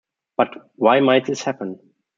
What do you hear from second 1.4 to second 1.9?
happen?